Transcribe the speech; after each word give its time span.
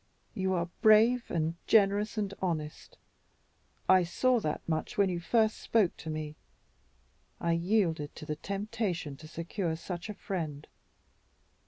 You 0.33 0.53
are 0.55 0.67
brave 0.81 1.29
and 1.29 1.53
generous 1.67 2.17
and 2.17 2.33
honest. 2.41 2.97
I 3.87 4.01
saw 4.03 4.39
that 4.39 4.67
much 4.67 4.97
when 4.97 5.09
you 5.09 5.19
first 5.19 5.57
spoke 5.59 5.95
to 5.97 6.09
me. 6.09 6.33
I 7.39 7.51
yielded 7.51 8.15
to 8.15 8.25
the 8.25 8.35
temptation 8.35 9.15
to 9.17 9.27
secure 9.27 9.75
such 9.75 10.09
a 10.09 10.15
friend. 10.15 10.65